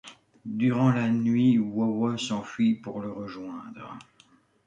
[0.61, 3.99] Durant la nuit, Wawa s'enfuit pour le rejoindre.